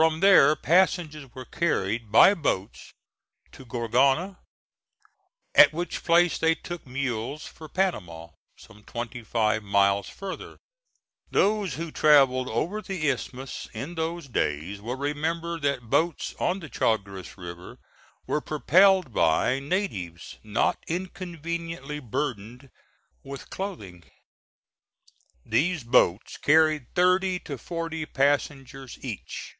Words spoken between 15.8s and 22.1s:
boats on the Chagres River were propelled by natives not inconveniently